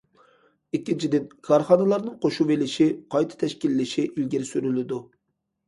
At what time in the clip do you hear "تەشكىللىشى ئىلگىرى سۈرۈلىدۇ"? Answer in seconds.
3.47-5.03